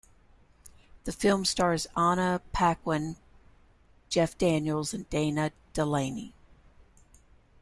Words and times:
The 1.03 1.11
film 1.11 1.45
stars 1.45 1.85
Anna 1.95 2.41
Paquin, 2.53 3.17
Jeff 4.09 4.35
Daniels 4.35 4.95
and 4.95 5.07
Dana 5.11 5.51
Delany. 5.73 6.33